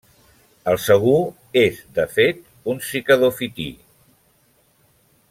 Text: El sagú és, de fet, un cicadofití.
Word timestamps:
El 0.71 0.79
sagú 0.85 1.13
és, 1.61 1.77
de 1.99 2.07
fet, 2.15 2.41
un 2.73 2.83
cicadofití. 2.89 3.71